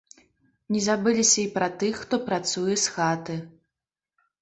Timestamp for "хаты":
2.97-3.41